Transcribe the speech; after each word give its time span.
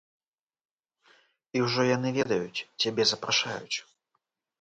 І 1.59 1.61
ўжо 1.63 1.85
яны 1.89 2.09
ведаюць, 2.17 2.63
цябе 2.81 3.03
запрашаюць. 3.11 3.77